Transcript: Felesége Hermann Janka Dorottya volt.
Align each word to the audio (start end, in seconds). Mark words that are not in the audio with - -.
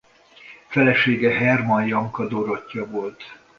Felesége 0.67 1.31
Hermann 1.33 1.87
Janka 1.87 2.27
Dorottya 2.27 2.85
volt. 2.85 3.37